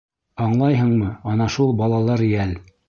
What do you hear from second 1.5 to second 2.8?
шул балалар йәл.